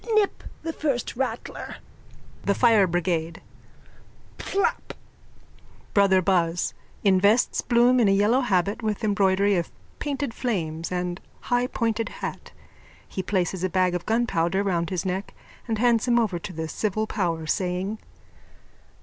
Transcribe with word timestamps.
Nip 0.15 0.43
the 0.63 0.73
first 0.73 1.15
rattler. 1.15 1.75
THE 2.43 2.55
FIRE 2.55 2.87
BRIGADE: 2.87 3.39
Pflaap! 4.39 4.95
BROTHER 5.93 6.23
BUZZ: 6.23 6.73
_(Invests 7.05 7.67
Bloom 7.67 7.99
in 7.99 8.07
a 8.07 8.11
yellow 8.11 8.41
habit 8.41 8.81
with 8.81 9.03
embroidery 9.03 9.55
of 9.57 9.69
painted 9.99 10.33
flames 10.33 10.91
and 10.91 11.21
high 11.41 11.67
pointed 11.67 12.09
hat. 12.09 12.51
He 13.07 13.21
places 13.21 13.63
a 13.63 13.69
bag 13.69 13.93
of 13.93 14.07
gunpowder 14.07 14.63
round 14.63 14.89
his 14.89 15.05
neck 15.05 15.35
and 15.67 15.77
hands 15.77 16.07
him 16.07 16.17
over 16.17 16.39
to 16.39 16.51
the 16.51 16.67
civil 16.67 17.05
power, 17.05 17.45
saying.) 17.45 17.99